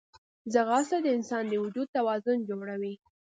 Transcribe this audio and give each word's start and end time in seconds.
ځغاسته 0.53 0.97
د 1.01 1.07
انسان 1.17 1.43
د 1.47 1.53
وجود 1.63 1.87
توازن 1.97 2.37
جوړوي 2.49 2.93